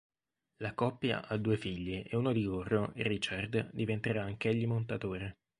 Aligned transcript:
La 0.63 0.73
coppia 0.73 1.27
ha 1.27 1.37
due 1.37 1.57
figli 1.57 2.01
e 2.03 2.15
uno 2.15 2.31
di 2.33 2.41
loro, 2.41 2.91
Richard, 2.95 3.69
diventerà 3.71 4.23
anch'egli 4.23 4.65
montatore. 4.65 5.37